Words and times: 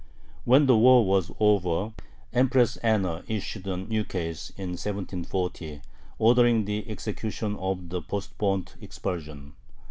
When 0.45 0.65
the 0.65 0.75
war 0.75 1.05
was 1.05 1.29
over, 1.39 1.93
Empress 2.33 2.75
Anna 2.77 3.23
issued 3.27 3.67
an 3.67 3.85
ukase, 3.91 4.49
in 4.57 4.69
1740, 4.69 5.81
ordering 6.17 6.65
the 6.65 6.89
execution 6.89 7.55
of 7.57 7.89
the 7.89 8.01
postponed 8.01 8.73
expulsion. 8.81 9.53